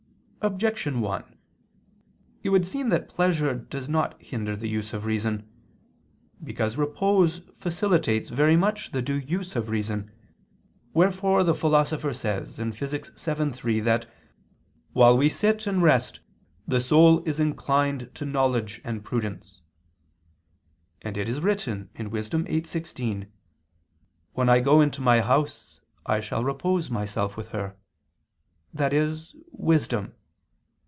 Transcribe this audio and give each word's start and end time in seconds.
Objection 0.43 1.01
1: 1.01 1.37
It 2.41 2.49
would 2.49 2.65
seem 2.65 2.89
that 2.89 3.07
pleasure 3.07 3.53
does 3.53 3.87
not 3.87 4.19
hinder 4.19 4.55
the 4.55 4.67
use 4.67 4.91
of 4.91 5.05
reason. 5.05 5.47
Because 6.43 6.77
repose 6.77 7.41
facilitates 7.59 8.29
very 8.29 8.57
much 8.57 8.89
the 8.89 9.03
due 9.03 9.19
use 9.19 9.55
of 9.55 9.69
reason: 9.69 10.09
wherefore 10.95 11.43
the 11.43 11.53
Philosopher 11.53 12.11
says 12.11 12.57
(Phys. 12.57 13.35
vii, 13.43 13.53
3) 13.53 13.79
that 13.81 14.07
"while 14.93 15.15
we 15.15 15.29
sit 15.29 15.67
and 15.67 15.83
rest, 15.83 16.21
the 16.67 16.81
soul 16.81 17.21
is 17.29 17.39
inclined 17.39 18.09
to 18.15 18.25
knowledge 18.25 18.81
and 18.83 19.03
prudence"; 19.03 19.61
and 21.03 21.17
it 21.17 21.29
is 21.29 21.39
written 21.41 21.91
(Wis. 21.95 22.29
8:16): 22.31 23.27
"When 24.33 24.49
I 24.49 24.59
go 24.59 24.81
into 24.81 25.01
my 25.01 25.19
house, 25.21 25.81
I 26.03 26.19
shall 26.19 26.43
repose 26.43 26.89
myself 26.89 27.37
with 27.37 27.49
her," 27.49 27.75
i.e. 28.75 29.17
wisdom. 29.51 30.15